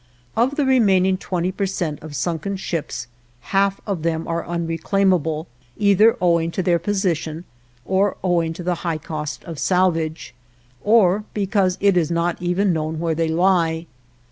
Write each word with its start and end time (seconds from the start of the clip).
Of 0.35 0.55
the 0.55 0.65
remaining 0.65 1.15
twenty 1.19 1.51
per 1.51 1.67
cent 1.67 2.01
of 2.01 2.15
sunken 2.15 2.57
ships 2.57 3.05
half 3.53 3.79
of 3.85 4.01
them 4.01 4.27
are 4.27 4.43
unreclaimable, 4.43 5.45
either 5.77 6.17
owing 6.19 6.49
to 6.53 6.63
their 6.63 6.79
position, 6.79 7.43
or 7.85 8.17
owing 8.23 8.51
to 8.53 8.63
the 8.63 8.73
high 8.81 8.97
cost 8.97 9.43
of 9.43 9.59
salvage, 9.59 10.33
or 10.83 11.25
because 11.35 11.77
it 11.81 11.95
is 11.97 12.09
not 12.09 12.41
even 12.41 12.73
known 12.73 12.99
where 12.99 13.13
they 13.13 13.27
lie. 13.27 13.85